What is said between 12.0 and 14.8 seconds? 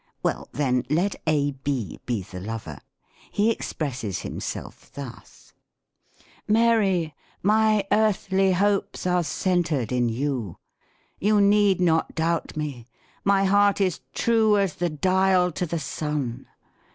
doubt me; my heart is true as